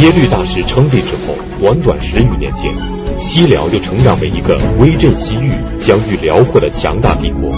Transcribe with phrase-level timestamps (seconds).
[0.00, 2.74] 耶律大石称帝之后，短短十余年间，
[3.18, 7.50] 西辽就成长为一个威震西域、疆域辽阔的强大帝国。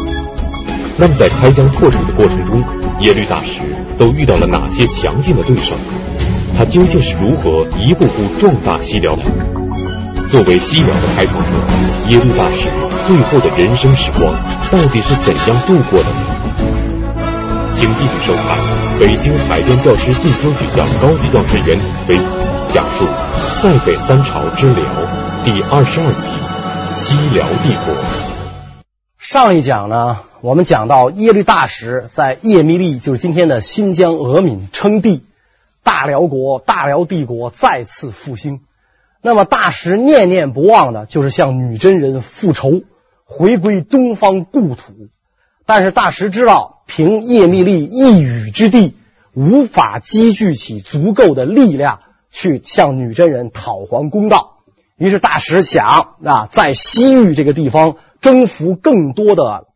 [0.97, 2.63] 那么，在开疆拓土的过程中，
[3.01, 3.61] 耶律大石
[3.99, 5.75] 都遇到了哪些强劲的对手？
[6.57, 9.25] 他究竟是如何一步步壮大西辽的？
[10.29, 11.59] 作为西辽的开创者，
[12.09, 12.69] 耶律大石
[13.09, 14.33] 最后的人生时光
[14.71, 16.68] 到底是怎样度过的呢？
[17.79, 22.17] 请继续收看北京海淀教师进修学校高级教师袁腾飞
[22.67, 23.05] 讲述
[23.39, 24.85] 《塞北三朝之辽》
[25.45, 26.33] 第二十二集
[26.97, 27.95] 《西辽帝国》。
[29.17, 35.23] 上一讲呢，我们讲到耶律大石在叶密利，就是今天的新疆额敏称帝，
[35.85, 38.63] 大辽国、大辽帝国再次复兴。
[39.23, 42.83] 那么大石念念不忘的就是向女真人复仇，
[43.25, 45.07] 回归东方故土。
[45.69, 48.97] 但是大石知道，凭叶密利一隅之地，
[49.35, 52.01] 无法积聚起足够的力量
[52.31, 54.61] 去向女真人讨还公道。
[54.97, 59.67] 于是大石想啊，在西域这个地方征服更多的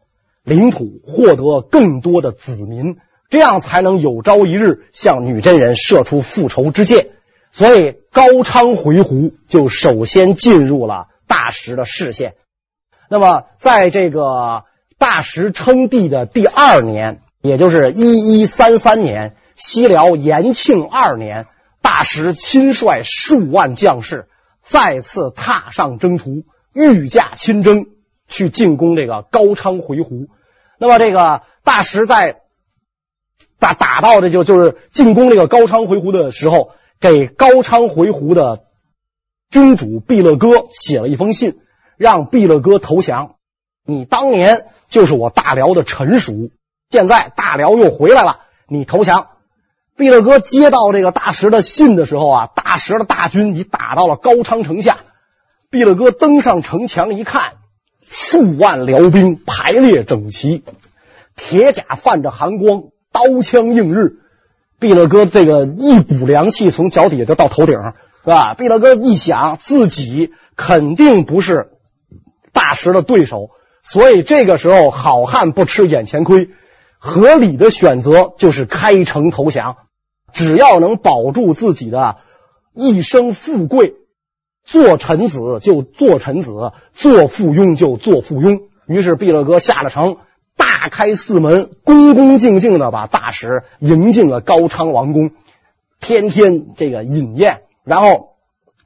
[0.42, 2.96] 领土，获得更多的子民，
[3.28, 7.08] 这样才能有朝一日向女真人射出复仇之箭。
[7.50, 12.32] 所以高昌回鹘就首先进入了大石的视线。
[13.10, 14.64] 那么，在这个
[15.02, 21.48] 大石称帝的第二年，也就是一一三三年，西辽延庆二年，
[21.80, 24.28] 大石亲率数万将士
[24.60, 27.86] 再次踏上征途，御驾亲征
[28.28, 30.28] 去进攻这个高昌回鹘。
[30.78, 32.42] 那么，这个大石在
[33.58, 36.70] 打打到的就就是进攻这个高昌回鹘的时候。
[37.00, 38.62] 给高昌回鹘的
[39.50, 41.58] 君主毕勒哥写了一封信，
[41.96, 43.34] 让毕勒哥投降。
[43.84, 46.50] 你当年就是我大辽的臣属，
[46.90, 49.28] 现在大辽又回来了，你投降。
[49.96, 54.98] 毕勒哥接到这个大石的信的时候啊，大石的大军已打到了高昌城下。
[55.70, 57.54] 毕勒哥登上城墙一看，
[58.06, 60.62] 数万辽兵排列整齐，
[61.36, 64.18] 铁甲泛着寒光，刀枪映日。
[64.78, 68.52] 毕勒哥这个一股凉气从脚底下就到头顶，是吧？
[68.58, 71.70] 毕勒哥一想，自己肯定不是
[72.52, 73.48] 大石的对手，
[73.82, 76.50] 所以这个时候好汉不吃眼前亏，
[76.98, 79.76] 合理的选择就是开城投降。
[80.32, 82.16] 只要能保住自己的
[82.72, 83.94] 一生富贵，
[84.64, 88.62] 做臣子就做臣子，做附庸就做附庸。
[88.86, 90.16] 于是毕勒哥下了城。
[90.54, 95.30] 大开四门，恭恭敬敬的把大石迎进了高昌王宫，
[95.98, 98.34] 天天这个饮宴，然后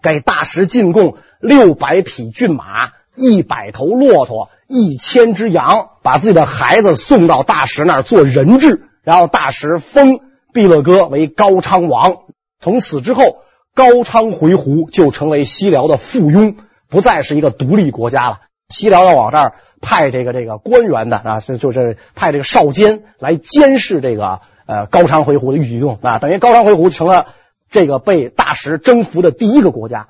[0.00, 10.21] 给大石进贡六百匹骏马、一百头骆驼、一千只羊，把自己的孩子送到大石那儿做人质，然后大石封
[10.53, 12.19] 毕勒哥为高昌王。
[12.60, 13.38] 从此之后，
[13.75, 16.56] 高昌回鹘就成为西辽的附庸，
[16.88, 18.38] 不再是一个独立国家了。
[18.69, 19.55] 西辽要往这儿。
[19.78, 27.26] 派这个这个官员的啊，就就是派这个少监来监视这个呃高昌回鹘的举动啊，等于高昌回鹘成了
[27.69, 30.09] 这个被大石征服的第一个国家。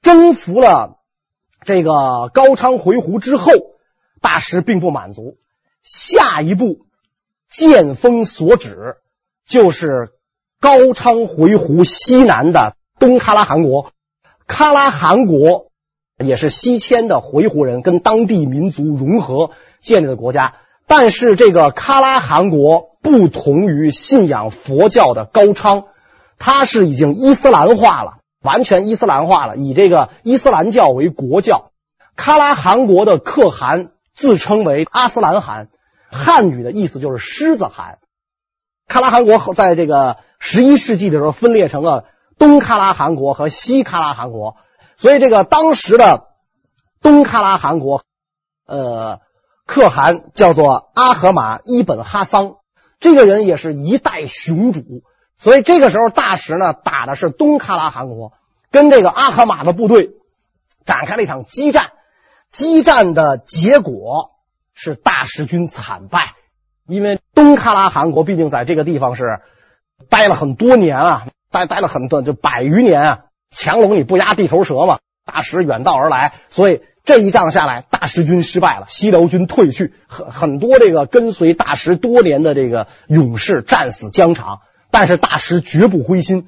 [0.00, 0.98] 征服了
[1.64, 3.50] 这个高昌回鹘之后，
[4.24, 5.36] 大师并不满足，
[5.82, 6.86] 下一步
[7.50, 8.96] 剑锋所指
[9.46, 10.14] 就是
[10.58, 13.92] 高昌回鹘西南的东喀拉汗国，
[14.48, 15.70] 喀拉汗国。
[16.24, 20.54] 也是西迁的回鹘人跟当地民族融合建立的国家，
[20.86, 25.86] 但是这个喀拉汗国不同于信仰佛教的高昌，
[26.38, 31.72] 它是已经伊斯兰化了，完全伊斯兰化了，以这个伊斯兰教为国教。
[32.16, 35.68] 喀拉汗国的可汗自称为阿斯兰汗，
[36.10, 37.98] 汉语的意思就是狮子汗。
[38.88, 42.04] 喀拉汗国在这个十一世纪的时候分裂成了
[42.38, 44.56] 东喀拉汗国和西喀拉汗国。
[44.96, 46.28] 所以，这个当时的
[47.02, 48.04] 东喀拉汗国，
[48.66, 49.20] 呃，
[49.66, 52.58] 可汗叫做阿合马伊本哈桑，
[53.00, 55.02] 这个人也是一代雄主。
[55.36, 58.32] 所以，这个时候大石呢打的是东喀拉汗国，
[58.70, 60.12] 跟这个阿合马的部队
[60.84, 61.90] 展开了一场激战。
[62.54, 64.30] 激战的结果
[64.74, 66.34] 是大石军惨败，
[66.86, 69.40] 因为东喀拉汗国毕竟在这个地方是
[70.08, 73.24] 待了很多年啊，待待了很多就百余年啊。
[73.50, 75.00] 强龙你不压地头蛇嘛？
[75.24, 84.60] 大石远道而来，所以这一仗下来，大石军失败了，西辽军退去，很很多这个跟随大石多年的这个勇士战死疆场。
[84.92, 86.46] 但是大石绝不灰心，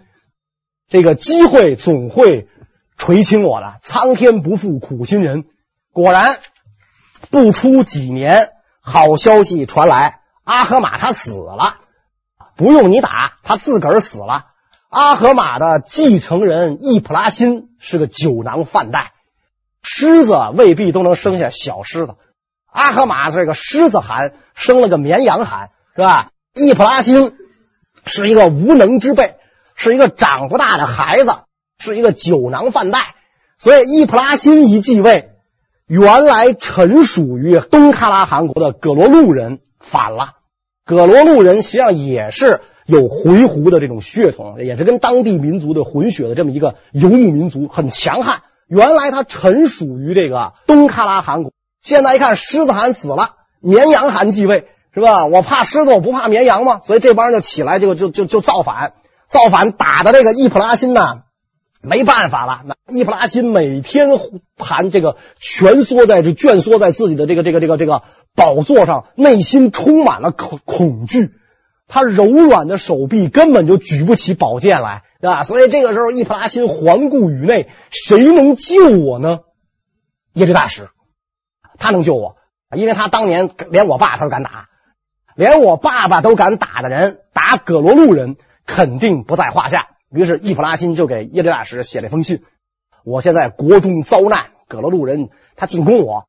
[0.88, 2.46] 这个机会总会
[2.96, 5.46] 垂青我的，苍天不负苦心人。
[5.96, 6.40] 果然，
[7.30, 8.50] 不出几年，
[8.82, 11.78] 好消息传来，阿合马他死了，
[12.54, 14.44] 不用你打，他自个儿死了。
[14.90, 19.12] 阿合马的继承人易普拉欣是个酒囊饭袋，
[19.82, 22.16] 狮子未必都能生下小狮子。
[22.70, 26.28] 阿合马这个狮子罕，生了个绵羊罕，是吧？
[26.52, 27.38] 易普拉欣
[28.04, 29.36] 是一个无能之辈，
[29.74, 31.38] 是一个长不大的孩子，
[31.78, 33.14] 是一个酒囊饭袋。
[33.56, 35.30] 所以易普拉欣一继位，
[35.86, 40.34] 原来臣属于东喀拉汗国的葛罗路人反了。
[40.84, 42.60] 葛罗路人实际上也是。
[42.88, 48.42] 有回鹘的这种血统，也是跟当地民族的混血的这么一个游牧民族，很强悍。
[48.68, 51.50] 原来他臣属于这个东喀拉汗国，
[51.82, 53.30] 现在一看狮子汗死了，
[53.60, 55.26] 绵羊汗继位，是吧？
[55.26, 56.78] 我怕狮子，我不怕绵羊吗？
[56.84, 58.92] 所以这帮人就起来，就就就就造反，
[59.26, 61.22] 造反打的这个易普拉欣呐，
[61.86, 62.62] 没办法了。
[62.66, 64.08] 那伊普拉欣每天
[64.56, 68.02] 盘这个蜷缩在这蜷缩在自己的这个这个这个这个
[68.34, 71.30] 宝座上，内心充满了恐恐惧。
[71.88, 75.44] 他柔软的手臂根本就举不起宝剑来，对吧？
[75.44, 79.40] 所以这个时候，伊普拉欣环顾宇内，谁能救我呢？
[80.32, 80.88] 耶律大石，
[81.78, 82.36] 他能救我，
[82.76, 84.68] 因为他当年连我爸他都敢打，
[85.36, 88.36] 连我爸爸都敢打的人，打葛罗路人
[88.66, 89.86] 肯定不在话下。
[90.10, 92.42] 于是，易普拉欣就给耶律大石写了一封信：
[93.04, 96.26] 我现在国中遭难，葛罗路人他进攻我，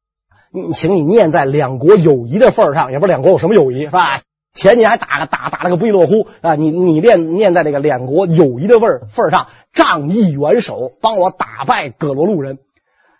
[0.52, 4.20] 你请你念在两国友谊的份上，也不知道两国有什么友谊，是吧？
[4.54, 6.56] 前年还打个打打了个不亦乐乎啊！
[6.56, 12.58] 你你念念在这个两国友谊的份份上，仗义援手，帮我打败葛罗路人。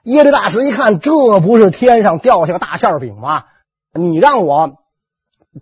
[0.04, 3.44] 耶律大石一看，这不是天上掉下个大馅饼吗？
[3.94, 4.78] 你让我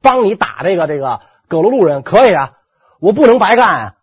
[0.01, 1.19] 帮你打这个这个
[1.49, 2.53] 葛罗路人可以啊，
[3.01, 3.94] 我不能白干啊！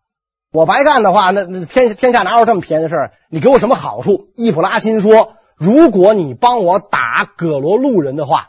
[0.52, 3.12] 我白干的话，那那天天下哪有这么便宜的事儿？
[3.30, 4.26] 你给我什么好处？
[4.36, 8.48] 易普拉欣说：如果你帮我打葛罗路人的话，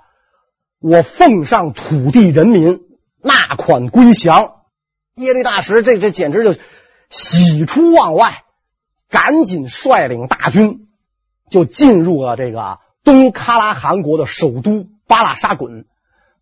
[0.79, 2.81] 我奉上土地人民。
[3.25, 4.51] 纳款归降，
[5.15, 6.59] 耶律大石这这简直就
[7.09, 8.43] 喜出望外，
[9.09, 10.89] 赶紧率领大军
[11.49, 15.85] 就进入了这个东喀拉汗国的首都巴拉沙滚。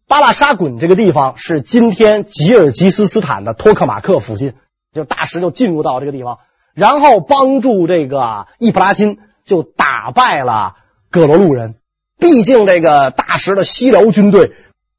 [0.08, 4.56] 巴拉沙滚这个地方是今天吉尔吉斯斯坦的托克马克附近，
[4.94, 6.40] 就大石就进入到这个地方，
[6.74, 10.76] 然后帮助这个易普拉欣就打败了
[11.10, 11.76] 葛罗路人。
[12.20, 14.54] 毕竟这个大石的西辽军队。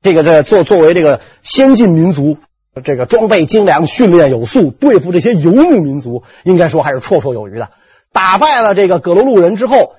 [0.04, 2.38] 这个这作作为这个先进民族，
[2.82, 7.70] 这个装备精良、训练有素，对付这些游牧民族，应该说还是绰绰有余的。
[8.10, 9.92] 打败了这个葛罗路人之后，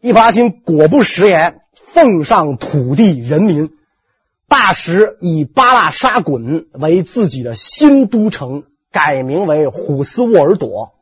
[0.00, 3.68] 易普拉欣果不食言，奉上土地人民，
[4.48, 10.92] 大石以巴拉沙滚为自己的新都城，改名为虎斯沃尔朵。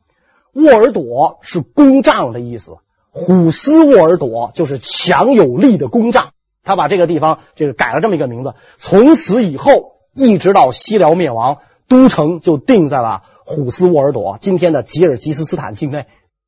[0.53, 2.77] 沃尔朵是公帐的意思，
[3.11, 6.31] 虎斯沃尔朵就是强有力的公帐。
[6.63, 16.07] 他把这个地方这个改了这么一个名字，从此以后一直到西辽灭亡，都城就定在了虎斯沃尔朵，今天的吉尔吉斯斯坦境内。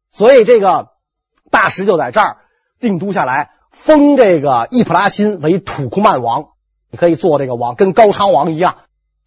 [0.09, 0.89] 所以这个
[1.49, 2.37] 大石就在这儿
[2.79, 6.49] 定都下来，封这个易普拉欣为土库曼王。
[6.89, 8.75] 你可以做这个王，跟高昌王一样，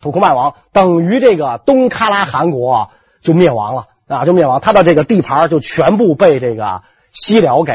[0.00, 7.73] 土库曼王等于这个东喀拉汗国就灭亡了啊，就灭亡，他的这个地盘就全部被这个西辽给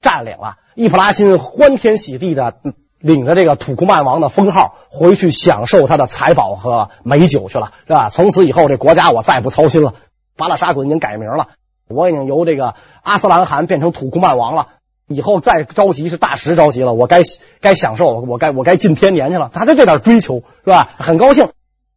[0.00, 0.56] 占领了。
[0.74, 2.56] 易普拉欣欢天喜地的
[2.98, 8.08] 领着这个土库曼王的封号回去享受他的财宝和美酒去了，是吧？
[8.08, 9.94] 从此以后，这国家我再不操心了。
[10.36, 11.48] 巴拉沙滚已经改名了，
[11.88, 14.68] 我已经由这个阿斯兰汗变成土库曼王了。
[15.08, 17.22] 以后再着急是大石着急了，我该
[17.60, 19.50] 该享受，我该我该进天年去了。
[19.52, 20.88] 他就这点追求，是吧？
[20.98, 21.48] 很高兴，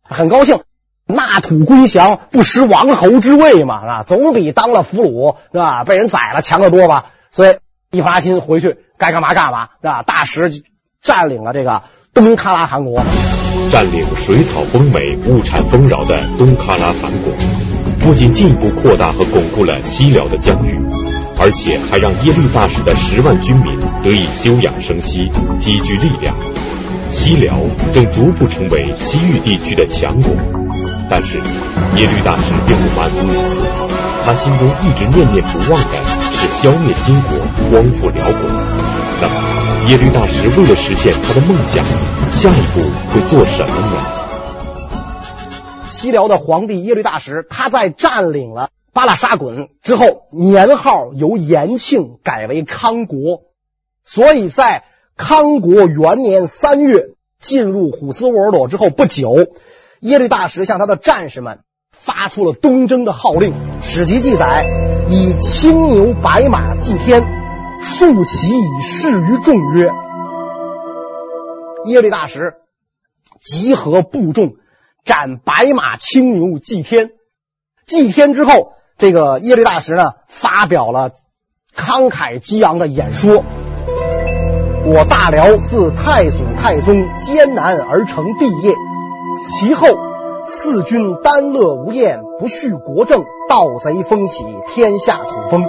[0.04, 0.62] 很高兴，
[1.06, 4.04] 纳土归降，不失王侯之位嘛，是吧？
[4.04, 5.84] 总比当了俘虏，是吧？
[5.84, 7.08] 被人宰了强得多吧？
[7.32, 7.58] 所以。
[7.92, 10.04] 易普拉欣回去该干嘛干嘛，是吧？
[10.04, 10.62] 大石
[11.02, 11.82] 占领了这个
[12.14, 13.04] 东喀拉汗国，
[13.72, 17.34] 占领水草丰美、物产丰饶的东喀拉汗国，
[18.00, 20.80] 不仅进一步扩大和巩固了西辽的疆域，
[21.40, 26.36] 而且还让耶律大石的十万军民得以休养生息、积聚力量。
[27.10, 27.58] 西辽
[27.92, 30.32] 正逐步成为西域地区的强国。
[31.10, 33.62] 但是耶律大石并不满足于此，
[34.26, 36.30] 他心中一直念念不忘的。
[36.40, 37.38] 是消灭金国，
[37.70, 38.50] 光复辽国。
[39.22, 41.84] 那么，耶律大石为了实现他的梦想，
[42.32, 42.82] 下一步
[43.12, 44.04] 会做什么呢？
[45.90, 53.44] 西辽的皇帝耶律大石，他在占领了巴拉沙滚之后，年号由延庆改为康国。
[54.04, 54.84] 所以在
[55.16, 59.48] 康国元年三月进入虎斯沃尔朵之后不久，
[60.00, 61.60] 耶律大石向他的战士们
[61.92, 63.54] 发出了东征的号令。
[63.82, 64.66] 史籍记载。
[65.12, 67.24] 以青牛白马祭天，
[67.82, 69.90] 竖旗以示于众曰
[71.86, 72.58] ：“耶律大石
[73.40, 74.58] 集合部众，
[75.04, 77.14] 斩白马青牛祭天。”
[77.88, 81.12] 祭天之后，这个耶律大石呢发表了
[81.74, 83.46] 慷慨激昂的演说
[84.86, 88.76] ：“我大辽自太祖太宗艰难而成帝业，
[89.40, 89.88] 其后
[90.44, 95.66] 四君耽乐无厌，不恤国政，盗贼蜂起，天下土崩。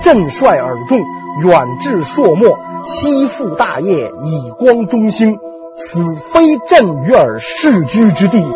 [0.00, 1.00] 朕率尔众
[1.42, 5.40] 远至朔漠，期复大业，以光中兴。
[5.76, 6.00] 此
[6.32, 8.46] 非朕与尔世居之地。”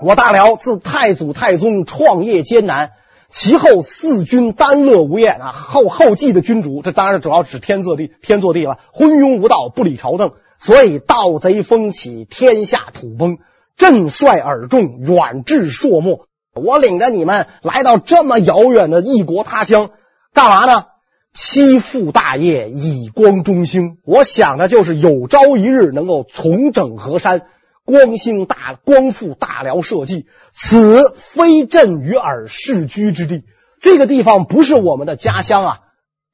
[0.00, 2.92] 我大辽自太祖太宗创业艰难，
[3.28, 13.38] 其后四君耽乐无厌啊，后后继的君主，这当然主要指天祚帝，天祚帝了，昏庸无道，不理朝政，所以盗贼风起，天下土崩。
[13.76, 19.90] 朕率尔众远至朔漠，我领着你们来到这么遥远的异国他乡，
[20.32, 20.84] 干嘛呢？
[21.32, 23.98] 期复大业，以光中兴。
[24.04, 27.42] 我想的就是有朝一日能够重整河山。
[27.88, 33.44] 光兴大光复大辽社稷，此非朕与尔世居之地。
[33.80, 35.80] 这个地方不是我们的家乡啊！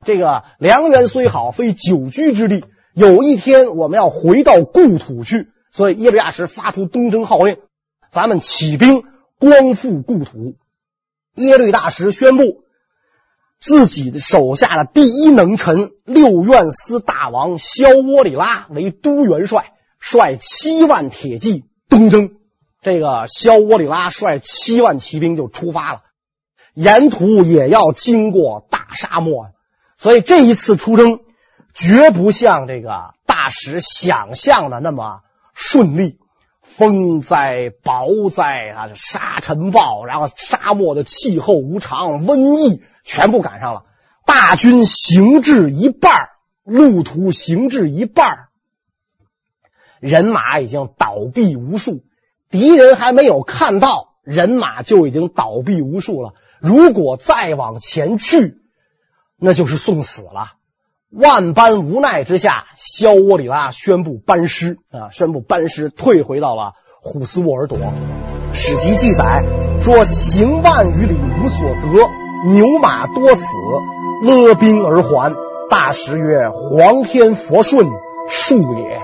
[0.05, 2.65] 这个良缘虽好，非久居之地。
[2.93, 7.59] 有一天我们要回到故土去，所以耶律大石发出东征号令，
[8.11, 9.05] 咱们起兵
[9.39, 10.57] 光复故土。
[11.35, 12.65] 耶律大石宣布
[13.61, 19.71] 自己的手下的第一能臣六院司大王萧窝里拉为都元帅。
[20.07, 22.33] 率七万铁骑东征，
[22.83, 26.03] 这个萧窝里拉率七万骑兵就出发了，
[26.75, 29.47] 沿途也要经过大沙漠，
[29.97, 31.21] 所以这一次出征
[31.73, 35.21] 绝不像这个大使想象的那么
[35.55, 36.19] 顺利，
[36.61, 38.45] 风灾、雹灾
[38.77, 43.85] 啊，沙尘暴，然后沙漠的气候无常，瘟疫全部赶上了。
[44.27, 46.29] 大军行至一半，
[46.63, 48.49] 路途行至一半。
[50.05, 52.03] 人马已经倒毙无数，
[52.51, 56.35] 敌人还没有看到，人马就已经倒毙无数了。
[56.61, 58.59] 如果再往前去，
[59.39, 60.59] 那就是送死了。
[61.11, 67.79] 万般无奈之下，萧窝里拉宣布班师啊，宣布班师退回到了虎斯沃尔朵。
[68.53, 69.43] 史籍记载
[69.81, 73.47] 说：“行万余里无所得，牛马多死，
[74.23, 75.35] 勒兵而还。”
[75.71, 77.87] 大石曰：“皇天佛顺，
[78.29, 79.01] 恕也。”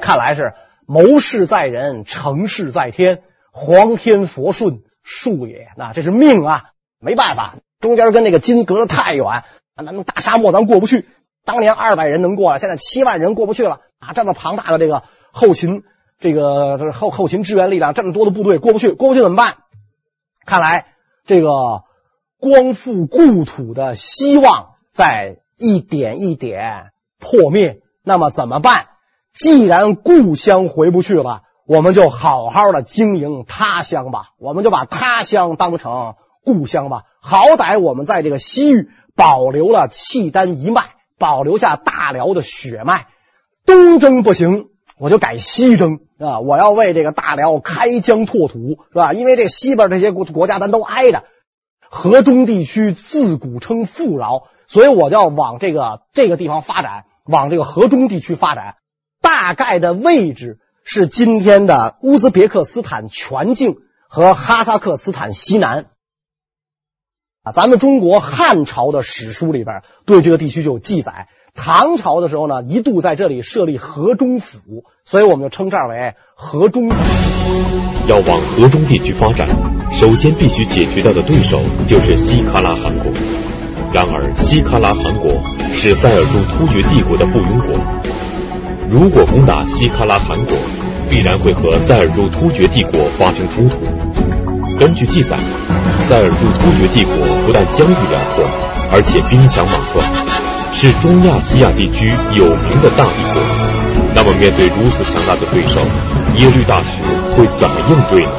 [0.00, 0.54] 看来是
[0.86, 3.22] 谋事在人，成事在天，
[3.52, 5.68] 皇天佛顺，恕也。
[5.76, 6.64] 那这是命啊，
[6.98, 9.44] 没办法，中间跟那个金隔得太远啊，
[9.76, 11.08] 那大沙漠咱过不去。
[11.44, 14.12] 当年二百人能过，现在七万人过不去了啊！
[14.14, 15.82] 这么庞大的这个后勤，
[16.20, 19.56] 这个后后勤支援力量，这么多的部队过不去，过不去怎么办？
[20.46, 20.86] 看来
[21.24, 21.50] 这个
[22.38, 27.80] 光复故土的希望在一点一点破灭。
[28.04, 28.86] 那么怎么办？
[29.32, 34.30] 既然故乡回不去了，我们就好好的经营他乡吧。
[34.38, 37.04] 我们就把他乡当成故乡吧。
[37.20, 43.06] 好歹我们在这个西域保留了契丹一脉，保留下大辽的血脉。
[43.64, 46.40] 东征不行，我就改西征啊！
[46.40, 49.12] 我要为这个大辽开疆拓土，是吧？
[49.12, 51.22] 因为这西边这些国国家咱都挨着，
[51.88, 58.74] 河中地区自古称富饶，所以我就要往这个这个地方发展，往这个河中地区发展。
[59.22, 63.76] 大概的位置是今天的乌兹别克斯坦全境
[64.08, 65.86] 和哈萨克斯坦西南
[67.42, 67.52] 啊。
[67.52, 71.28] 咱们中国汉朝的史书里边对这个地区就有记载。
[71.54, 76.88] 唐朝的时候呢，一度在这里设立河中府，所以我们就称这儿为河中。
[78.08, 79.48] 要往河中地区发展，
[79.92, 83.12] 首先必须解决掉的对手就是西喀拉汗国。
[83.92, 85.30] 然而，西喀拉汗国
[85.74, 87.78] 是塞尔柱突厥帝国的附庸国。
[88.92, 90.54] 如果攻打西喀拉汗国，
[91.08, 93.78] 必然会和塞尔柱突厥帝国发生冲突。
[94.78, 95.34] 根据记载，
[95.98, 97.14] 塞尔柱突厥帝国
[97.46, 98.44] 不但疆域辽阔，
[98.92, 100.04] 而且兵强马壮，
[100.74, 103.40] 是中亚西亚地区有名的大帝国。
[104.14, 105.80] 那么，面对如此强大的对手，
[106.36, 107.00] 耶律大石
[107.34, 108.32] 会怎么应对呢？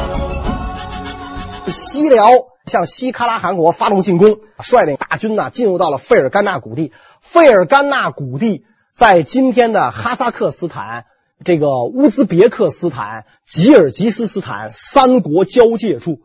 [1.66, 2.28] 西辽
[2.68, 6.92] 向西喀拉汗国发动进攻，率领大军呢进入到了费尔干纳谷地。
[7.22, 8.66] 费尔干纳谷地。
[8.94, 11.06] 在今天的哈萨克斯坦、
[11.44, 16.22] 这个乌兹别克斯坦、吉尔吉斯斯坦三国交界处，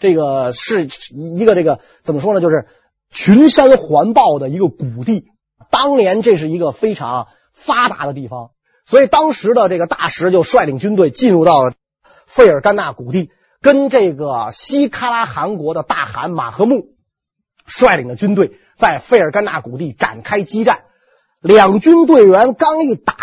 [0.00, 2.40] 这个是一个这个怎么说呢？
[2.40, 2.66] 就是
[3.08, 5.28] 群山环抱的一个谷地。
[5.70, 8.50] 当年这是一个非常发达的地方，
[8.84, 11.74] 所以当时的这个大石就率领军队进入到了
[12.26, 16.96] 费尔干纳谷地，跟这个西喀拉汗国的大汗马赫木
[17.64, 20.80] 率领的军队在费尔干纳谷地展开激战。
[21.40, 23.14] 两军队员刚一打，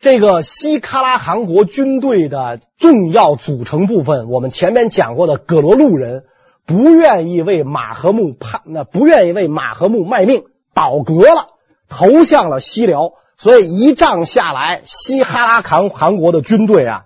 [0.00, 6.24] 这个西喀拉汗国军队的重要组成部分，我们前面讲过的葛罗路人
[6.66, 10.44] 不愿意为马和木叛，那不愿意为马和木卖命，
[10.74, 11.48] 倒戈了，
[11.88, 13.12] 投向了西辽。
[13.36, 17.04] 所以一仗下来，西喀拉汗汗国的军队啊，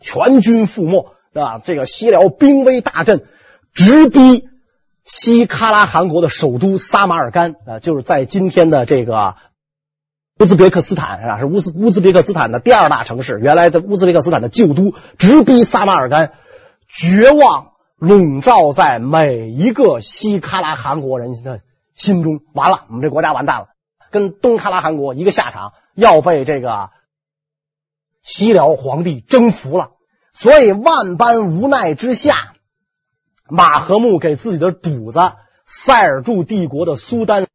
[0.00, 1.60] 全军覆没啊！
[1.62, 3.26] 这个西辽兵威大振，
[3.74, 4.48] 直逼
[5.04, 9.36] 西喀拉汗国的首都撒马尔干啊，就是在今天的这个。
[10.40, 16.32] 乌兹别克斯坦啊，是乌兹乌兹别克斯坦的第二大城市，原来的乌兹别克斯坦的旧都，直逼撒马尔干，
[16.88, 21.60] 绝望笼罩在每一个西喀拉汗国人的
[21.94, 22.40] 心中。
[22.54, 23.68] 完了，我们这国家完蛋了，
[24.10, 26.90] 跟东喀拉汗国一个下场，要被这个
[28.22, 29.90] 西辽皇帝征服了。
[30.32, 32.51] 所以万般无奈之下，
[33.54, 35.20] 马和木给自己的主子
[35.66, 37.46] 塞尔柱帝国的苏丹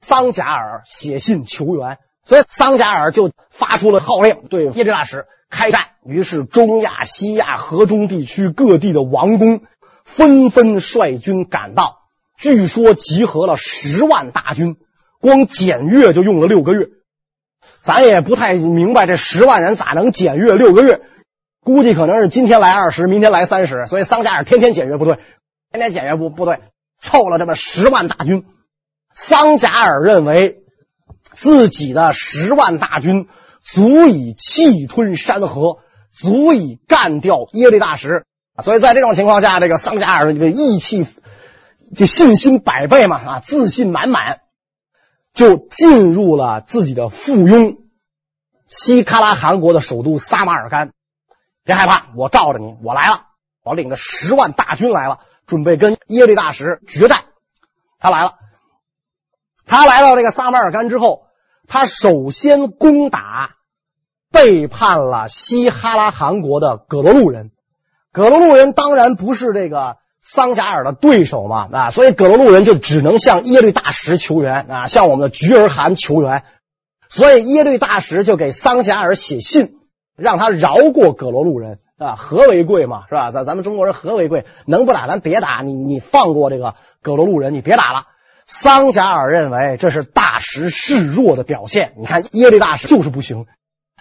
[0.00, 1.98] 桑贾尔写信求援。
[2.24, 5.82] 所以桑贾尔就发出了号令，对耶律大石开战。
[6.04, 9.60] 于是中亚、西亚、河中地区各地的王公
[10.04, 11.98] 纷纷率军赶到，
[12.36, 14.76] 据说集合了十万大军，
[15.20, 16.88] 光检阅就用了六个月。
[17.80, 21.02] 咱也不太明白这十万人咋能检阅六个月，
[21.62, 23.86] 估计可能是今天来二十，明天来三十。
[23.86, 25.18] 所以桑贾尔天天检阅部队，
[25.74, 26.60] 天天检阅部部队，
[26.98, 28.46] 凑了这么十万大军。
[29.12, 30.60] 桑贾尔认为。
[31.32, 33.28] 自己的十万大军
[33.60, 35.78] 足以气吞山河，
[36.12, 38.24] 足以干掉耶律大石，
[38.62, 41.08] 所以在这种情况下，这个桑贾尔这个义气，
[41.96, 44.42] 这信心百倍嘛啊，自信满满，
[45.32, 47.78] 就进入了自己的附庸
[48.68, 50.92] 西喀拉汗国的首都撒马尔干。
[51.64, 53.24] 别害怕，我罩着你，我来了，
[53.64, 57.24] 我领着十万大军来了，准备跟耶律大石决战。
[57.98, 58.34] 他来了。
[59.66, 61.22] 他来到这个撒马尔干之后，
[61.66, 63.56] 他首先攻打
[64.30, 67.50] 背叛了西哈拉汗国的葛罗路人。
[68.12, 76.44] 葛罗路人当然不是这个桑贾尔的对手嘛，啊，所以葛罗路人就只能向耶律大石求援啊，向我们的菊儿汗求援。
[77.08, 79.76] 所以耶律大石就给桑贾尔写信，
[80.16, 83.30] 让他饶过葛罗路人啊，和为贵嘛，是吧？
[83.30, 88.06] 咱咱们中国人和为贵，能不打咱别打，你你放过这个葛罗路人，你别打了。
[88.46, 91.94] 桑贾尔认为这是大石示弱的表现。
[91.96, 93.46] 你看耶律大石就是不行，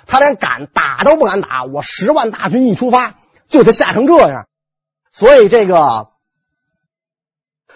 [0.08, 1.64] 他连敢打都不敢打。
[1.66, 4.48] 我十万大军一出发，就得吓成这样。
[5.12, 6.10] 所以这个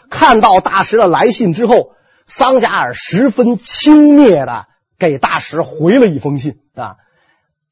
[0.10, 1.92] 看到大石的来信之后，
[2.26, 4.66] 桑贾尔十分轻蔑的
[4.98, 6.96] 给大石回了一封信啊。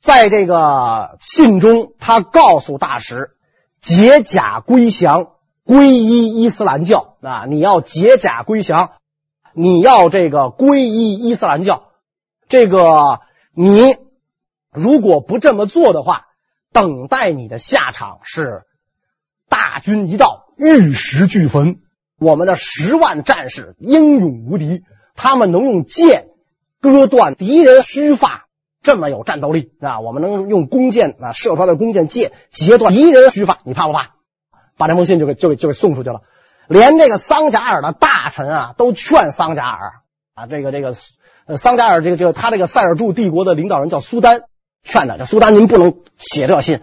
[0.05, 3.31] 在这个信中，他告诉大石
[3.81, 5.31] 解甲归降。
[5.65, 7.45] 皈依伊斯兰教啊！
[7.47, 8.91] 你要解甲归降，
[9.55, 11.85] 你要这个皈依伊斯兰教。
[12.47, 13.21] 这个
[13.55, 13.97] 你
[14.71, 16.27] 如果不这么做的话，
[16.71, 18.61] 等待你的下场是
[19.49, 21.79] 大军一到，玉石俱焚。
[22.19, 24.83] 我们的十万战士英勇无敌，
[25.15, 26.27] 他们能用剑
[26.79, 28.44] 割断敌人须发，
[28.85, 29.99] 这么有战斗力啊！
[29.99, 34.11] 我们能用弓箭啊射出来的弓箭箭截断敌人须发，你怕不怕？
[34.77, 36.21] 把这封信就给就给就给送出去了，
[36.67, 39.93] 连这个桑贾尔的大臣啊都劝桑贾尔
[40.35, 40.93] 啊，这个这个
[41.47, 44.43] 呃桑贾尔这个这个他这个塞尔柱帝国的领导人叫苏丹，
[44.83, 46.81] 劝他，这苏丹您不能写这信，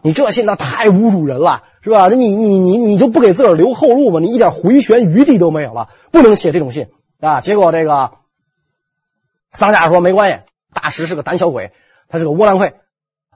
[0.00, 2.08] 你这信那太侮辱人了，是吧？
[2.08, 4.18] 那你你你你就不给自个儿留后路吗？
[4.20, 6.86] 你一点回旋余地都没有了，不能写这种信
[7.20, 7.42] 啊！
[7.42, 8.12] 结果这个
[9.52, 10.38] 桑贾尔说没关系，
[10.74, 11.72] 大石是个胆小鬼，
[12.08, 12.74] 他是个窝囊废，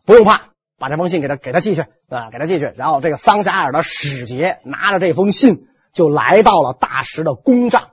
[0.05, 0.49] 不用怕。
[0.81, 2.73] 把这封信给他给他寄去啊，给他寄去。
[2.77, 7.91] 然后这个桑贾尔的使节拿着这封信就来到了大石的宫帐，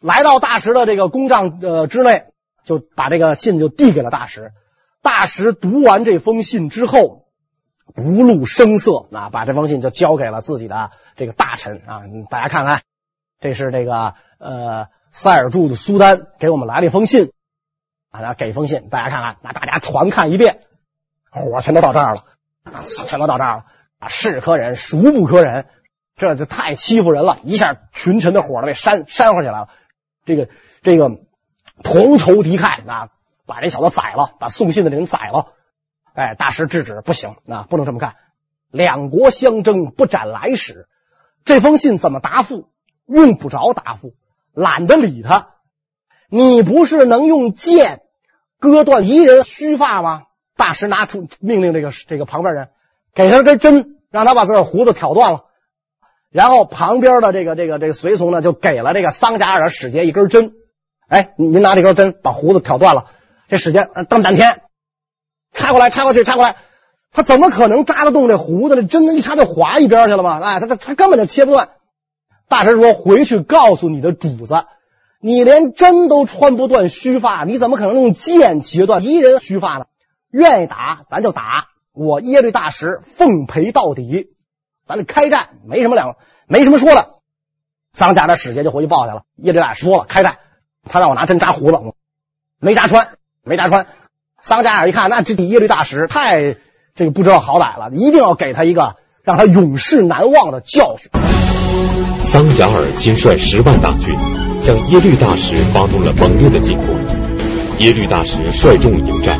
[0.00, 2.32] 来到大石的这个宫帐呃之内，
[2.64, 4.52] 就把这个信就递给了大石。
[5.02, 7.26] 大石读完这封信之后，
[7.94, 12.00] 不露声色啊，把这封信就交给了自己的这个大臣啊。
[12.30, 12.80] 大家看看，
[13.40, 17.30] 这是这个呃塞尔柱的苏丹给我们来了一封信
[18.10, 20.60] 啊，然后给一封信，大家看看，那大家传看一遍。
[21.30, 22.24] 火全都到这儿了，
[22.82, 23.64] 全都到这儿了
[24.00, 24.08] 啊！
[24.08, 25.66] 是可忍，孰不可忍？
[26.16, 27.38] 这就太欺负人了！
[27.44, 29.68] 一下群臣的火都被煽煽乎起来了。
[30.24, 30.48] 这个
[30.82, 31.08] 这个
[31.84, 33.08] 同仇敌忾啊，
[33.46, 35.52] 把这小子宰了，把送信的人宰了。
[36.12, 38.16] 哎，大师制止，不行啊，不能这么干。
[38.70, 40.88] 两国相争，不斩来使。
[41.44, 42.70] 这封信怎么答复？
[43.06, 44.14] 用不着答复，
[44.52, 45.54] 懒得理他。
[46.30, 48.00] 你不是能用剑
[48.58, 50.22] 割断敌人须发吗？
[50.56, 52.68] 大师拿出命令，这个这个旁边人
[53.14, 55.44] 给他根针，让他把自个胡子挑断了。
[56.30, 60.52] 然后旁边的这个这个这个随从呢，就给了这个桑贾尔使节一根针。
[61.08, 63.06] 哎，您拿这根针把胡子挑断了。
[63.48, 64.60] 这使节瞪半天，
[65.52, 66.56] 插过来，插过去，插过来，
[67.10, 68.84] 他怎么可能扎得动这胡子呢？
[68.84, 70.38] 真的，一插就划一边去了吗？
[70.40, 71.70] 哎，他他他根本就切不断。
[72.48, 74.54] 大师说：“回去告诉你的主子，
[75.22, 79.84] 你连针都穿不断须发，你怎么可能用剑截断敌人须发呢？
[80.30, 81.68] 愿意打，咱就打。
[81.92, 84.30] 我耶律大石奉陪到底，
[84.86, 87.16] 咱得开战，没什么两，没什么说的。”
[87.92, 89.24] 桑甲的使节就回去报去了。
[89.36, 90.38] 耶律大石说了开战，
[90.84, 91.78] 他让我拿针扎胡子，
[92.58, 93.08] 没扎穿，
[93.42, 93.86] 没扎穿。
[94.40, 96.56] 桑加尔一看，那这比耶律大石太
[96.94, 101.10] 这个不知道好歹了，一定要给他一个让他永世难忘的教训。
[102.22, 104.06] 桑贾尔亲率十万大军
[104.60, 106.86] 向耶律大石发动了猛烈的进攻，
[107.78, 109.38] 耶律大石率众迎战，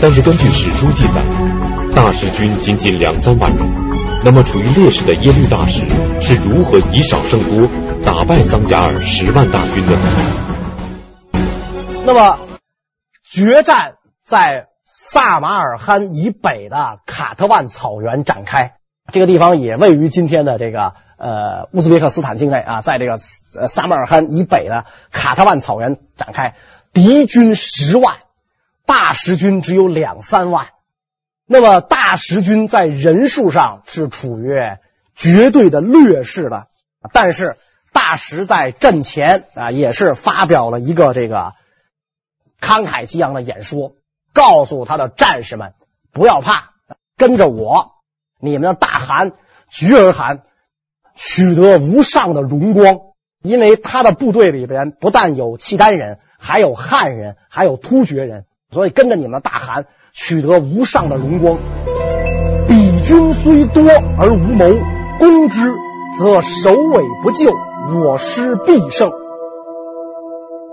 [0.00, 1.22] 但是根据史书记载，
[1.94, 3.68] 大石军仅仅两三万人。
[4.24, 5.84] 那么处于劣势的耶律大石
[6.20, 7.68] 是如何以少胜多
[8.04, 10.08] 打败桑贾尔十万大军的呢？
[12.06, 12.38] 那么
[13.30, 13.94] 决战。
[14.26, 18.76] 在萨马尔罕以北的卡特万草原展开，
[19.12, 23.12] 这个地方也位于今天的这个呃乌兹别克斯坦境内啊，在这个
[23.58, 26.54] 呃萨马尔罕以北的卡特万草原展开，
[26.92, 28.18] 敌军十万，
[28.84, 30.68] 大食军只有两三万。
[31.46, 34.54] 那么大食军在人数上是处于
[35.14, 36.66] 绝对的劣势的，
[37.12, 37.56] 但是
[37.94, 41.54] 大食在阵前啊也是发表了一个这个
[42.60, 43.94] 慷慨激昂的演说。
[44.34, 45.74] 告诉他的战士们
[46.12, 46.72] 不要怕，
[47.16, 47.92] 跟着我，
[48.40, 49.30] 你们的大汗
[49.68, 50.42] 菊儿汗
[51.14, 52.98] 取得无上的荣光。
[53.42, 61.58] 因为他的部队里边不但有契丹人，还有汉人，还有突厥人，所以跟着你们大汗取得无上的荣光。
[62.66, 63.82] 彼军虽多
[64.18, 64.70] 而无谋，
[65.18, 65.74] 攻之
[66.18, 67.52] 则首尾不救，
[68.02, 69.12] 我师必胜。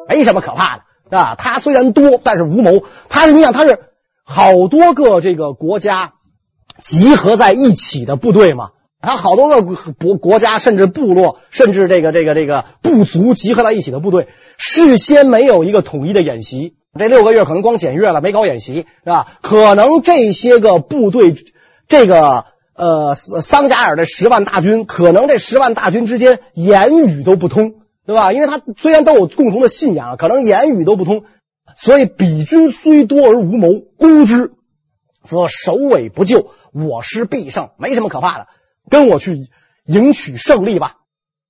[0.08, 0.78] 没什么可怕
[1.10, 1.18] 的。
[1.18, 2.86] 啊，他虽然多，但是无谋。
[3.10, 3.80] 他是你想，他是
[4.24, 6.14] 好多个这个国家
[6.80, 8.70] 集合在一起的部队嘛？
[9.02, 16.76] 他好多个国国家，甚至部落，甚至这个这个这个部族集合在一起的部队，事先没有一个统一的演习。
[16.98, 19.28] 这六个月可能光检阅了，没搞演习，是吧？
[19.42, 21.36] 可能这些个部队，
[21.88, 27.76] 这个呃桑加尔的十万大军，可能这十万大军之间言语都不通。
[28.04, 28.34] 对吧？
[28.34, 31.24] 因为他虽然都有共同的信仰，可能言语都不通，
[31.78, 34.54] 所以彼军虽多而无谋，攻之
[35.24, 38.48] 则首尾不救，我师必胜，没什么可怕的，
[38.90, 39.36] 跟我去
[39.86, 40.98] 迎取胜利吧。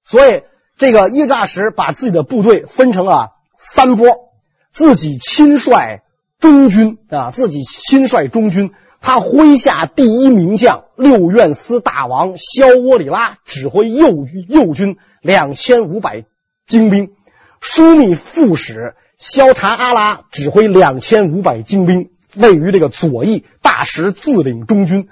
[0.04, 0.44] 所以
[0.78, 4.34] 这个耶律大石把自己的部队分成了三波，
[4.72, 6.02] 自己亲率
[6.40, 16.26] 中军啊，自己亲率中军，他麾下第一名将六院司大王萧窝里拉指挥右右军两千五百。
[16.68, 17.16] 精兵，
[17.60, 23.44] 枢密副使萧察阿拉指挥两千五百精兵，位于这个左翼。
[23.62, 25.10] 大石自领中军。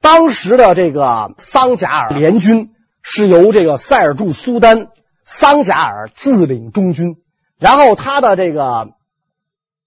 [0.00, 2.70] 当时的这个桑贾尔联军
[3.02, 4.88] 是由这个塞尔柱苏丹
[5.24, 7.16] 桑贾尔自领中军，
[7.58, 8.88] 然后他的这个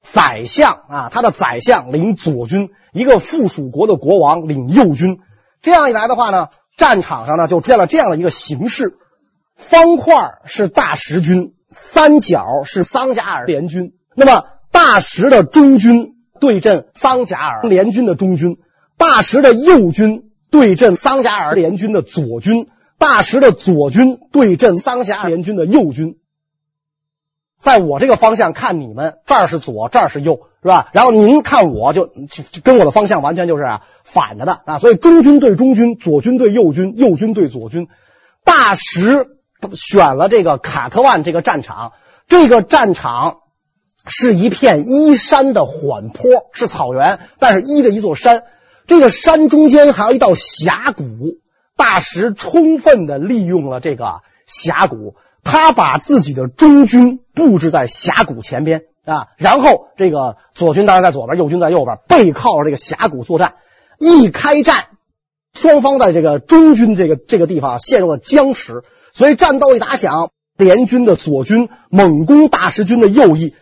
[0.02, 5.19] 宰相啊，他的宰相领左军，一个附属国的国王领右军。
[5.62, 8.97] 这样一来的话呢，战场上呢就出现了这样的一个形势。
[9.56, 13.93] 方块是大食军，三角是桑贾尔联军。
[14.15, 18.58] 那么大食的中军对阵桑贾尔联军的中军，
[19.02, 22.68] 大石的右军对阵桑贾尔联军的左军，
[23.00, 26.18] 大石的左军对阵桑贾尔联军的右军。
[27.60, 30.90] 在我这个方向看你们，这儿是左，这儿是右，是吧？
[30.94, 33.66] 然后您看我就就跟我的方向完全就是
[34.04, 34.78] 反着的啊。
[34.78, 37.88] 所以中军对中军，左军对右军，右军对左军。
[38.46, 39.38] 大石。
[39.76, 41.92] 选了这个卡特万这个战场，
[42.28, 43.42] 这个战场
[44.08, 48.42] 是一片依山的缓坡，是草原，但是依着一座山。
[48.91, 51.38] 这个山中间还有一道峡谷，
[51.77, 63.54] 大石充分的利用了这个峡谷，他把自己的中军布置在峡谷前边啊，然后这个左军当然在左边，右军在右边，背靠着这个峡谷作战。
[63.97, 64.88] 一开战，
[65.54, 68.84] 双方在这个中军这个这个地方陷入了僵持。
[69.13, 73.56] 所以战斗一打响，联军的左军猛攻大石军的右翼，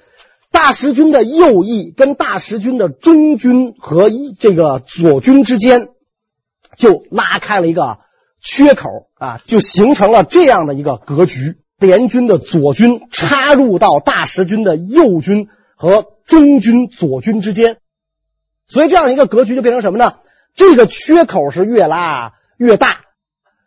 [0.51, 4.09] 大食军的右翼跟大食军的中军和
[4.39, 5.89] 这个左军之间
[6.75, 7.99] 就拉开了一个
[8.41, 11.57] 缺口啊，就形成了这样的一个格局。
[11.77, 17.77] 联军的左军插入到大食军的右军和中军左军之间，
[18.67, 20.15] 所以这样一个格局就变成什么呢？
[20.55, 23.01] 这个缺口是越拉越大。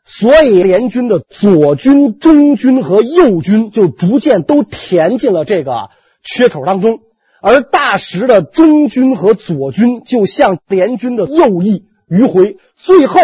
[0.05, 5.89] 所以联军的左军、中军和右军就逐渐都填进了这个
[6.23, 7.01] 缺口当中，
[7.41, 13.21] 而大石的中军和左军就向联军的右翼迂回，最后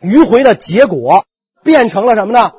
[0.00, 1.24] 迂回的结果
[1.62, 2.52] 变成了什么呢？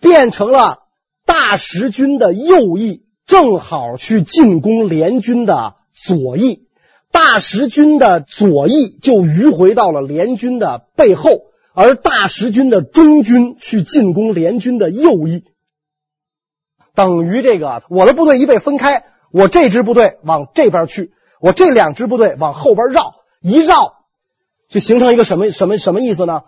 [0.00, 0.80] 变成了
[1.24, 6.66] 大石军的右翼正好去进攻联军的左翼，
[7.10, 11.30] 大石军的左翼就迂回到了联军的背后，
[11.74, 15.44] 而大石军的中军去进攻联军的右翼，
[16.96, 19.04] 等于这个我的部队一被分开。
[19.32, 23.96] 我这支部队往这边去，我这两支部队往后边绕，一绕
[24.68, 26.42] 就形成一个什么什么什么意思呢？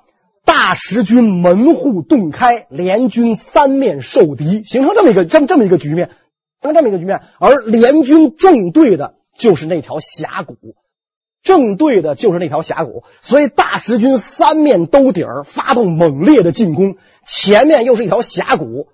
[0.45, 6.09] 大石军门户洞开，联军三面受敌，形成这么一个这么这么一个局面，
[6.63, 7.21] 形成这么一个局面。
[7.39, 10.57] 而联军正对的就是那条峡谷，
[11.43, 18.89] 正对的就是那条峡谷，所以大石军三面兜底儿，发动猛烈的进攻，前面又是一条峡谷，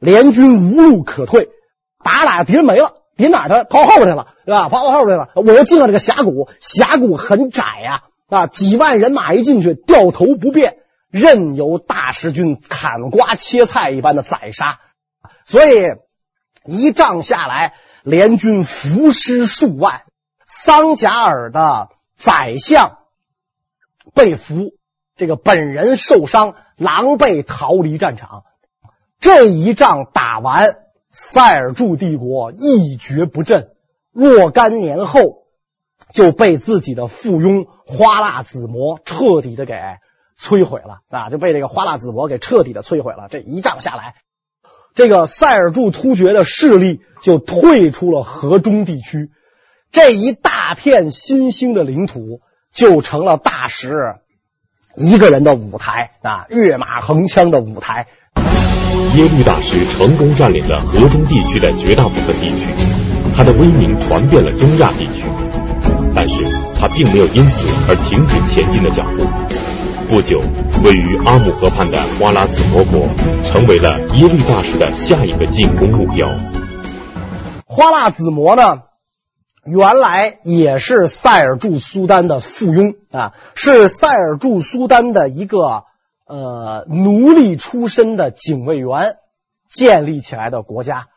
[0.00, 1.50] 联军无路可退，
[2.02, 2.94] 打打敌人没了。
[3.16, 4.70] 你哪儿他跑后边去了，是吧？
[4.70, 10.78] 跑后边去了，我又进了这个峡谷，峡谷很窄呀，啊，几万人马一进去，掉头不便，
[11.10, 14.80] 任由大石军砍瓜切菜一般的宰杀，
[15.44, 15.84] 所以
[16.64, 20.04] 一仗下来，联军俘尸数万，
[20.46, 23.00] 桑贾尔的宰相
[24.14, 24.70] 被俘，
[25.14, 28.44] 这个本人受伤，狼狈逃离战场。
[29.20, 30.66] 这一仗打完。
[31.12, 33.70] 塞尔柱帝国一蹶不振，
[34.12, 35.42] 若干年后
[36.12, 39.74] 就被自己的附庸花剌子模彻底的给
[40.38, 41.28] 摧毁了啊！
[41.28, 43.26] 就被这个花剌子模给彻底的摧毁了。
[43.28, 44.14] 这一仗下来，
[44.94, 49.32] 这个塞尔柱突厥的势力就退出了河中地区，
[49.90, 52.40] 这一大片新兴的领土
[52.72, 54.20] 就成了大石
[54.94, 58.06] 一个人的舞台啊，跃马横枪的舞台。
[59.16, 62.66] 耶律大石成功占领了河中地区的绝大部分地区，
[63.36, 65.28] 他的威名传遍了中亚地区。
[66.14, 66.44] 但是
[66.78, 69.24] 他并没有因此而停止前进的脚步。
[70.08, 70.40] 不久，
[70.82, 73.08] 位于阿姆河畔的花剌子模国
[73.42, 76.28] 成为了耶律大石的下一个进攻目标。
[77.64, 78.80] 花剌子模呢，
[79.64, 85.84] 原来也是塞尔柱苏丹的附庸啊，是塞尔柱苏丹的一个。
[86.30, 89.16] 呃，奴隶出身的警卫员
[89.68, 91.08] 建立起来的国家，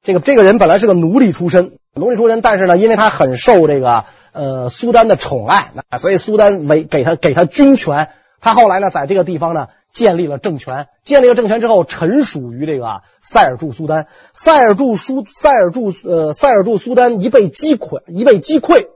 [0.00, 18.86] 这个这个人本来是个奴隶出身，奴隶出身，但是呢，因为他很受这个呃苏丹的宠爱，那所以苏丹为给他给他军权，他后来呢，在这个地方呢建立了政权，建立了政权之后，臣属于这个塞尔柱苏丹，塞尔柱苏塞尔柱呃塞尔柱苏丹一被击溃，一被击溃，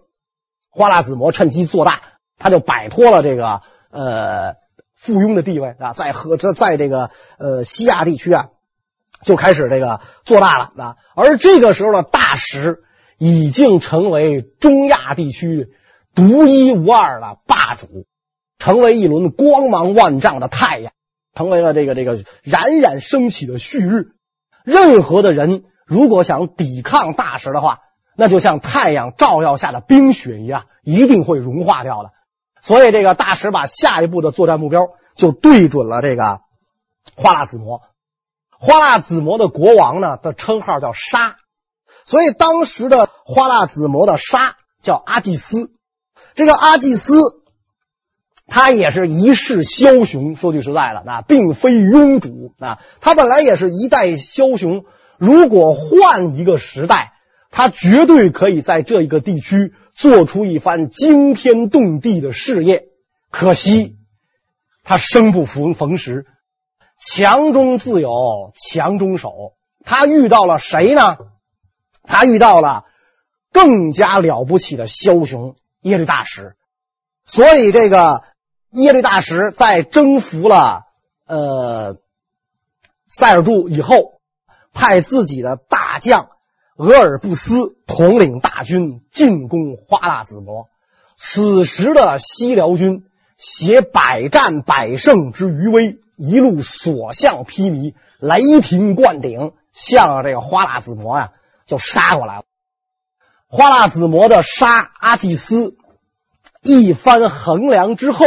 [0.71, 2.01] 花剌子模趁机做大，
[2.39, 4.63] 他就摆脱了这个呃。
[5.05, 8.47] 附庸的地位啊，在和这在这个呃西亚地区啊，
[9.23, 10.97] 就开始这个做大了啊。
[11.15, 12.85] 而这个时候的大石
[13.19, 15.75] 已经成为中亚地区
[16.15, 18.07] 独一无二的霸主，
[18.59, 20.95] 成为一轮光芒万丈的太阳，
[21.35, 24.13] 成为了这个这个冉冉升起的旭日。
[24.65, 27.81] 任何的人如果想抵抗大石的话，
[28.17, 32.09] 那就像太阳照耀下的冰雪一样，一定会融化掉的。
[32.67, 36.41] 所以，这个大使把下一步的作战目标就对准了这个
[37.15, 37.83] 花剌子模。
[38.59, 41.37] 花剌子模的国王呢的称号叫沙，
[42.05, 45.73] 所以当时的花剌子模的沙叫阿济斯。
[46.35, 47.19] 这个阿济斯，
[48.47, 50.35] 他也是一世枭雄。
[50.35, 54.87] 说句实在的，那并非庸主啊，他本来也是一代枭雄。
[55.19, 57.13] 如果换一个时代，
[57.51, 59.75] 他绝对可以在这一个地区。
[59.95, 62.89] 做出一番惊天动地的事业，
[63.31, 63.97] 可惜
[64.83, 66.27] 他生不逢逢时，
[66.99, 69.55] 强中自有强中手。
[69.85, 71.17] 他遇到了谁呢？
[72.03, 72.85] 他遇到了
[73.53, 76.57] 更加了不起的枭雄耶律大石。
[77.25, 78.25] 所以，这个
[78.73, 80.85] 耶律大石在征服了
[81.27, 81.99] 呃
[83.07, 84.21] 塞尔柱以后，
[84.73, 86.31] 派自己的大将。
[86.77, 90.69] 额尔布斯统领大军进攻花剌子模，
[91.17, 93.05] 此时的西辽军
[93.37, 101.33] 携百战百胜之余威，一路所向披靡，雷霆灌顶，向这个花剌子模呀
[101.65, 102.45] 就杀过来了。
[103.47, 105.77] 花剌子模的沙阿济斯
[106.61, 108.27] 一番衡量之后，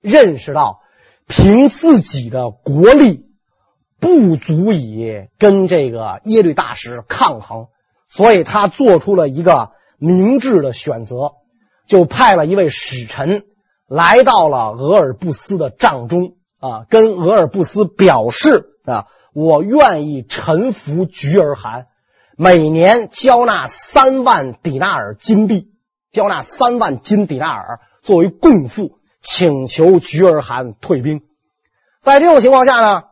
[0.00, 0.80] 认识到
[1.26, 3.23] 凭自己的国力。
[4.04, 7.68] 不足以跟这个耶律大石抗衡，
[8.06, 11.36] 所以他做出了一个明智的选择，
[11.86, 13.44] 就派了一位使臣
[13.88, 21.86] 来到了额尔布斯的帐中啊，跟额尔布斯表示啊，我愿意臣服菊儿汗，
[22.36, 25.70] 每年交纳三万底纳尔金币，
[26.12, 31.22] 交纳三万金底纳尔作为贡赋，请求菊儿汗退兵。
[32.02, 33.04] 在这种情况下呢，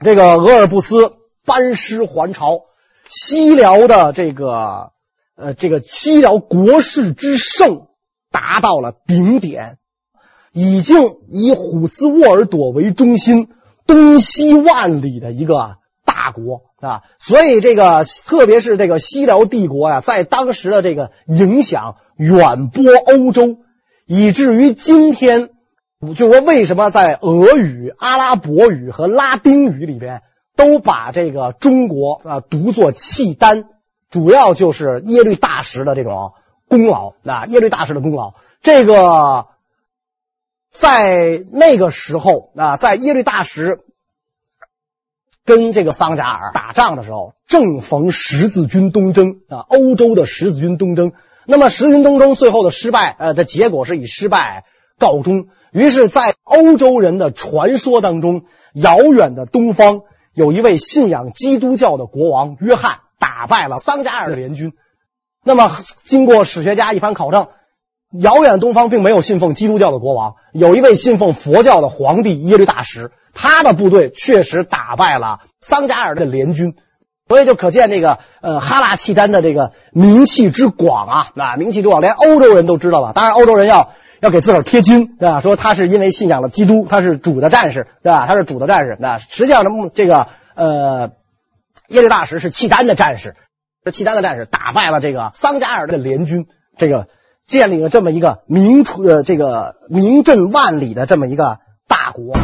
[0.00, 1.12] 这个额尔布斯
[1.46, 2.62] 班师还朝，
[3.08, 4.90] 西辽的这个
[5.36, 7.86] 呃这个西辽国势之盛
[8.32, 9.78] 达到了顶点，
[10.52, 10.98] 已经
[11.30, 13.50] 以虎斯沃尔朵为中心，
[13.86, 23.58] 东西万里的一个大国啊，所以这个特别是这个西辽帝国呀，在当时的这个影响远播欧洲，
[24.06, 25.50] 以至于今天。
[26.00, 30.22] 就说为什么在俄语、阿拉伯语和拉丁语里边
[30.54, 33.64] 都把这个中国啊读作契丹，
[34.10, 36.32] 主要就是耶律大石的这种
[36.68, 38.34] 功劳啊，耶律大石的功劳。
[38.60, 39.46] 这个
[40.70, 43.80] 在那个时候啊，在耶律大石
[45.46, 51.12] 跟这个桑贾尔打仗的时候，正逢十字军东征啊，欧洲的十字军东征。
[51.46, 54.64] 那么十字军东征最后的失败，呃的结果是以失败
[54.98, 55.48] 告终。
[55.74, 64.72] 于是，在欧洲人的传说当中，遥远的东方有一位信仰基督教的国王约翰，打败了桑加尔的联军。
[65.42, 65.72] 那么，
[66.04, 67.48] 经过史学家一番考证，
[68.16, 76.76] 遥远东方并没有信奉基督教的国王，有一位信奉佛教的皇帝耶律大石，他的部队确实打败了桑加尔的联军。
[77.26, 83.12] 所以就可见这个呃哈拉契丹的这个名气之广啊，那名气之广，连欧洲人都知道了。
[83.12, 83.90] 当然，欧洲人要。
[84.24, 85.42] 要给自个儿贴金，对吧？
[85.42, 88.26] 说他是因为信仰了基督，他是主的战士，对吧？
[88.26, 88.96] 他是主的战士。
[88.98, 91.10] 那实际上呢，这个呃，
[91.88, 93.36] 耶律大石是契丹的战士，
[93.84, 96.46] 这契丹的战士打败了这个桑加尔的联军，
[96.78, 97.08] 这个
[97.46, 102.34] 建立了这么一个名出呃这个名震万里的这么一个大国。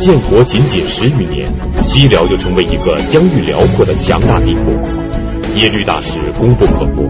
[0.00, 4.64] 建国仅仅十余年，西辽就成为一个疆域辽阔的强大帝国，
[5.54, 7.08] 耶律大石功不可没。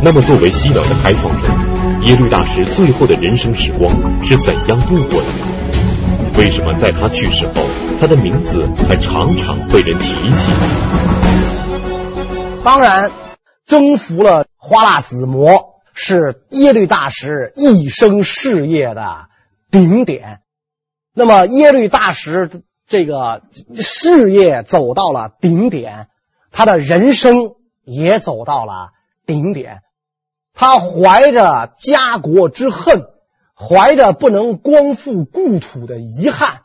[0.00, 1.81] 那么，作为西辽的开创者。
[2.04, 6.32] 耶律大石最后的人生时光是怎样度过的呢？
[6.36, 7.62] 为什么在他去世后，
[8.00, 10.52] 他的名字还常常被人提起？
[12.64, 13.12] 当然，
[13.66, 19.26] 征服了花剌子模是耶律大石一生事业的
[19.70, 20.40] 顶点。
[21.14, 22.50] 那么，耶律大石
[22.88, 23.42] 这个
[23.76, 26.08] 事业走到了顶点，
[26.50, 27.52] 他的人生
[27.84, 28.90] 也走到了
[29.24, 29.82] 顶点。
[30.54, 33.06] 他怀着家国之恨，
[33.56, 36.60] 怀着不能光复故土的遗憾，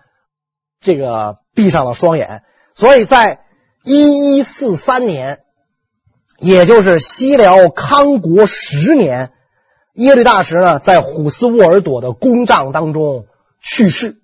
[0.81, 2.43] 这个闭上了双眼。
[2.73, 3.45] 所以在
[3.83, 5.43] 一一四三年，
[6.37, 9.31] 也就是西辽康国十年，
[9.93, 13.25] 耶律大石呢在虎斯沃尔朵的公帐当中
[13.61, 14.21] 去世。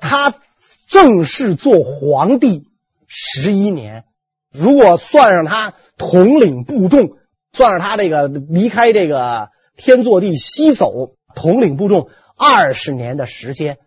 [0.00, 0.34] 他
[0.86, 2.68] 正式做皇帝
[3.06, 4.04] 十一年，
[4.52, 7.17] 如果算上他统领部众。
[7.58, 13.78] 算是他这个离开这个天祚帝西走，统领部众二十年的时间，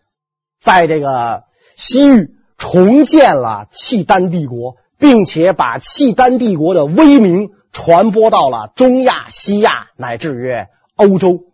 [0.59, 1.43] 在这个
[1.77, 10.51] 西域重建了契丹帝国，并且把契丹帝国的威名传播到了中亚、西亚乃至于
[10.97, 11.45] 欧洲。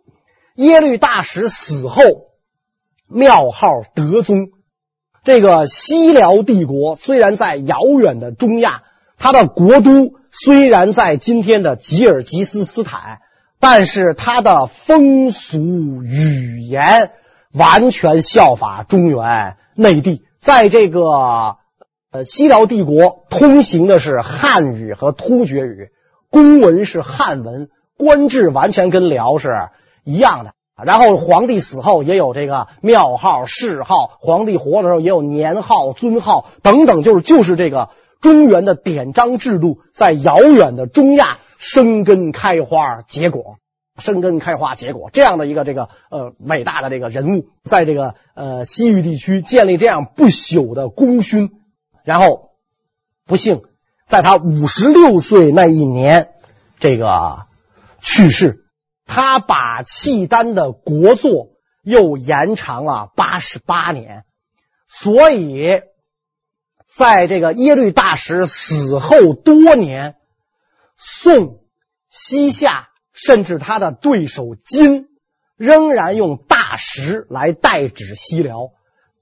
[0.56, 2.02] 耶律大石死后，
[3.06, 4.48] 庙号德宗。
[5.22, 8.82] 这个西辽帝国虽然在遥远的中亚，
[9.18, 10.18] 它的国都。
[10.30, 13.20] 虽然在今天的吉尔吉斯斯坦，
[13.58, 15.58] 但是他的风俗
[16.04, 17.10] 语言
[17.52, 20.22] 完全效法中原内地。
[20.38, 21.56] 在这个
[22.12, 25.88] 呃西辽帝国，通行的是汉语和突厥语，
[26.30, 29.50] 公文是汉文，官制完全跟辽是
[30.04, 30.52] 一样的。
[30.84, 37.88] 然后皇帝死后也有这个庙号、谥号，皇帝活的时候也有年号、尊号等等，就是就是这个。
[38.20, 43.58] 中原的典章制度在遥远的中亚生根开花结果，
[43.96, 51.50] 生根开花结果，这样的一个这个呃伟大的这个人物，在这个呃西域地区建立这样不朽的功勋，
[52.02, 52.50] 然后
[53.24, 53.62] 不幸
[54.06, 56.30] 在他五十六岁那一年
[56.80, 57.46] 这个
[58.00, 58.64] 去世，
[59.06, 61.50] 他把契丹的国祚
[61.82, 64.24] 又延长了八十八年，
[64.88, 65.82] 所以。
[66.98, 70.16] 在这个耶律大石死后多年，
[70.96, 71.60] 宋、
[72.10, 75.06] 西夏甚至他的对手金
[75.56, 78.72] 仍然用大石来代指西辽，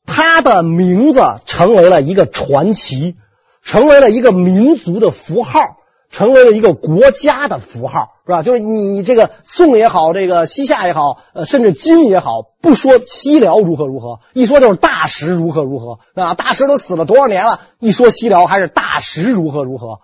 [0.06, 3.18] 他的名字成为了一个传奇，
[3.60, 5.75] 成为了一个民族的符号。
[6.10, 8.42] 成为了一个国家的符号，是吧？
[8.42, 16.34] 就是你，你这个宋也好，这个西夏也好，呃，甚至金也好，不说西辽如何如何，一说就是大石如何如何啊！
[16.34, 20.00] 大石都死了多少年了，一说西辽还是大石如何如何。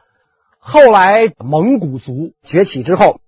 [0.58, 3.20] 后来蒙古族崛起之后，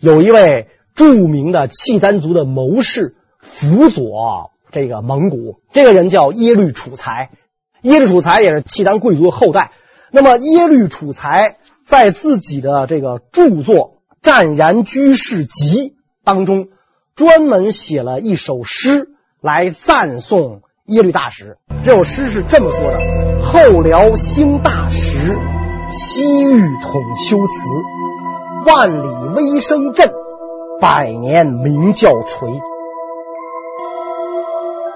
[0.00, 7.30] 有一位著名的契丹族的谋士辅佐这个蒙古，这个人叫耶律楚材。
[7.82, 9.72] 耶律楚材也是契丹贵族的后代。
[10.10, 15.90] 那么耶律楚材在自己的这个著作《湛然居士集》
[16.24, 16.68] 当中，
[17.14, 19.10] 专门写了一首诗
[19.40, 21.58] 来赞颂耶律大石。
[21.84, 22.98] 这首诗是这么说的
[23.44, 25.38] ：“后辽兴大石，
[25.90, 27.68] 西域统龟兹。
[28.66, 30.10] 万里威声震，
[30.80, 32.48] 百年鸣叫锤。”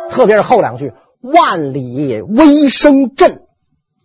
[0.09, 3.43] 特别是后两句：“万里威声震，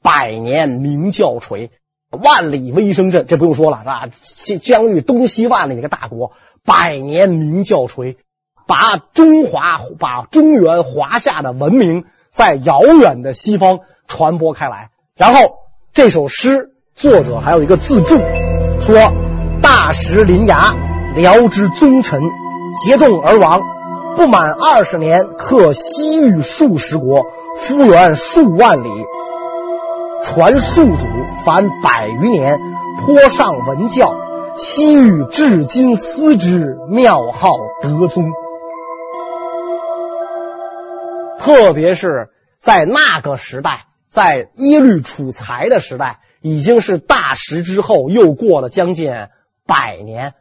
[0.02, 1.72] 百年鸣叫锤。”
[2.22, 4.05] 万里威声震，这不用说了，是吧？
[4.61, 6.32] 疆域东西万里的一个大国。
[6.66, 8.18] 百年名叫锤，
[8.68, 14.89] 把中华、把中原、华夏的文明在遥远的西方传播开来。
[15.18, 15.55] 然后
[15.91, 18.18] 这首诗作者还有一个自注，
[18.80, 19.14] 说
[19.61, 20.74] ：“大石临崖，
[21.16, 22.22] 辽之宗臣，
[22.82, 23.59] 结众而亡，
[24.16, 27.26] 不满二十年，克西域数十国，
[27.57, 28.89] 复原数万里，
[30.24, 31.06] 传数主，
[31.46, 32.60] 凡百余年，
[33.00, 34.14] 坡上文教。”
[34.56, 38.32] 西域至今思之，庙号德宗。
[41.40, 49.12] 特别是在那个时代，在耶律楚材的时代，已经是大石之后，又过了将近
[49.66, 50.36] 百年。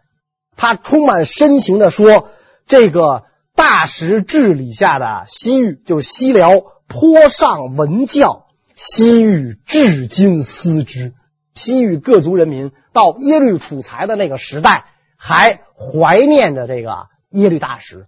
[0.57, 2.29] 他充满深情地说
[2.69, 3.23] ：“这个
[3.57, 6.51] 大石治理下的西域，就是西辽，
[6.87, 11.15] 坡上文教，西域至今思之。”
[11.55, 14.87] 西域各族人民到耶律楚材的那个时代，
[15.19, 18.07] 还怀念着这个耶律大石。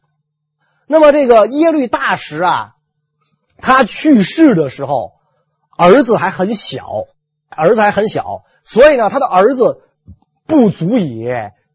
[0.86, 2.72] 那么这个耶律大石啊，
[3.58, 5.12] 他去世的时候，
[5.76, 7.04] 儿子还很小，
[7.50, 9.82] 儿子还很小，所以呢，他的儿子
[10.46, 11.26] 不足以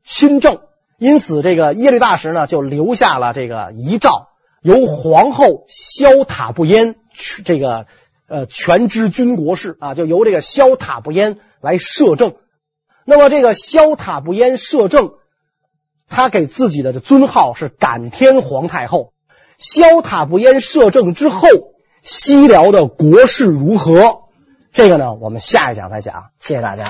[0.04, 0.62] 亲政，
[0.98, 4.30] 因此这个耶律大石呢，就留下了这个遗诏，
[4.64, 7.86] 由皇后萧塔布焉去这个
[8.30, 11.40] 呃全知军国事啊，就由这个萧塔不烟。
[11.62, 12.36] 来摄政，
[13.04, 15.16] 那么这个萧塔不烟摄政，
[16.08, 19.12] 他给自己的尊号是感天皇太后。
[19.58, 21.50] 萧塔不烟摄政之后，
[22.02, 24.30] 西辽的国事如何？
[24.72, 26.30] 这个呢，我们下一讲再讲。
[26.40, 26.86] 谢谢大家。